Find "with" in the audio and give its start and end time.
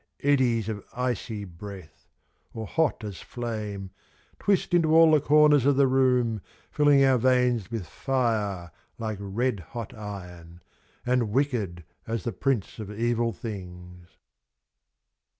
7.69-7.85